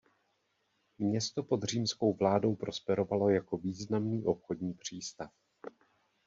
[0.97, 5.31] Město pod římskou vládou prosperovalo jako významný obchodní přístav.